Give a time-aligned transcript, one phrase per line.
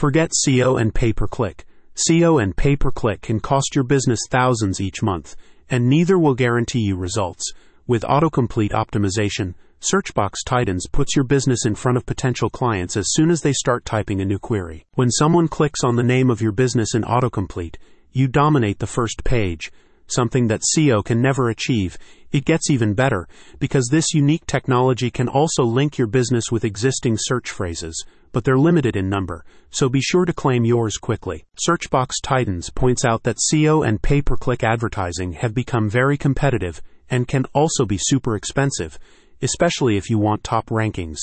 [0.00, 1.66] Forget SEO and pay per click.
[1.94, 5.36] SEO and pay per click can cost your business thousands each month,
[5.68, 7.52] and neither will guarantee you results.
[7.86, 9.52] With autocomplete optimization,
[9.82, 13.84] Searchbox Titans puts your business in front of potential clients as soon as they start
[13.84, 14.86] typing a new query.
[14.94, 17.76] When someone clicks on the name of your business in autocomplete,
[18.10, 19.70] you dominate the first page,
[20.12, 21.98] something that SEO can never achieve.
[22.32, 27.16] It gets even better because this unique technology can also link your business with existing
[27.18, 31.44] search phrases, but they're limited in number, so be sure to claim yours quickly.
[31.68, 36.80] Searchbox Titans points out that SEO and pay per click advertising have become very competitive
[37.08, 38.98] and can also be super expensive
[39.42, 41.18] especially if you want top rankings.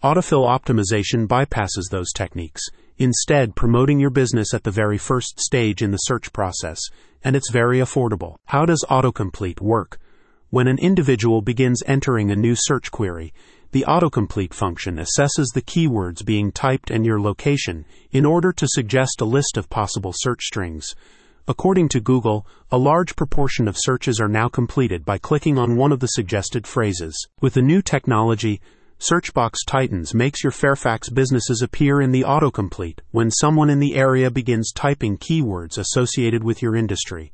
[0.00, 2.62] Autofill optimization bypasses those techniques,
[2.98, 6.78] instead, promoting your business at the very first stage in the search process,
[7.24, 8.36] and it's very affordable.
[8.44, 9.98] How does autocomplete work?
[10.50, 13.34] When an individual begins entering a new search query,
[13.72, 19.20] the autocomplete function assesses the keywords being typed and your location in order to suggest
[19.20, 20.94] a list of possible search strings.
[21.48, 25.90] According to Google, a large proportion of searches are now completed by clicking on one
[25.90, 27.26] of the suggested phrases.
[27.40, 28.60] With the new technology,
[29.00, 34.28] Searchbox Titans makes your Fairfax businesses appear in the autocomplete when someone in the area
[34.28, 37.32] begins typing keywords associated with your industry.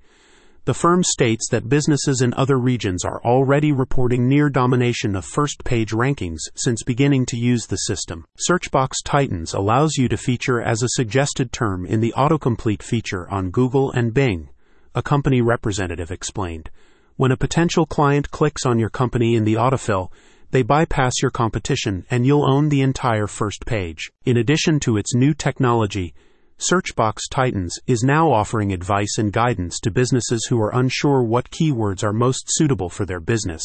[0.67, 5.65] The firm states that businesses in other regions are already reporting near domination of first
[5.65, 8.27] page rankings since beginning to use the system.
[8.47, 13.51] Searchbox Titans allows you to feature as a suggested term in the autocomplete feature on
[13.51, 14.51] Google and Bing,
[14.95, 16.69] a company representative explained.
[17.17, 20.11] When a potential client clicks on your company in the autofill,
[20.55, 24.13] they bypass your competition and you'll own the entire first page.
[24.25, 26.15] In addition to its new technology,
[26.61, 32.05] Searchbox Titans is now offering advice and guidance to businesses who are unsure what keywords
[32.05, 33.65] are most suitable for their business.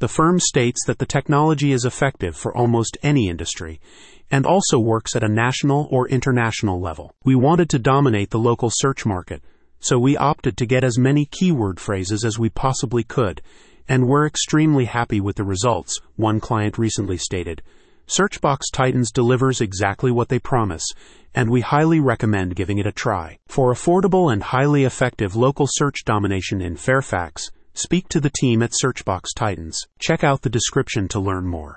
[0.00, 3.80] The firm states that the technology is effective for almost any industry
[4.28, 7.14] and also works at a national or international level.
[7.24, 9.44] We wanted to dominate the local search market,
[9.78, 13.42] so we opted to get as many keyword phrases as we possibly could,
[13.88, 17.62] and we're extremely happy with the results, one client recently stated.
[18.08, 20.86] Searchbox Titans delivers exactly what they promise,
[21.34, 23.38] and we highly recommend giving it a try.
[23.48, 28.72] For affordable and highly effective local search domination in Fairfax, speak to the team at
[28.80, 29.80] Searchbox Titans.
[29.98, 31.74] Check out the description to learn more.